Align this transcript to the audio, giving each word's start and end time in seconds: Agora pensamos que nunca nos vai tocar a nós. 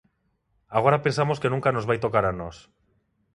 Agora 0.77 1.03
pensamos 1.05 1.39
que 1.41 1.51
nunca 1.53 1.73
nos 1.75 1.87
vai 1.89 1.97
tocar 2.05 2.25
a 2.27 2.37
nós. 2.41 2.57